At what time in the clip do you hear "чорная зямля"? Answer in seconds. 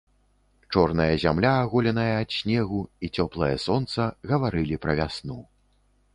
0.75-1.51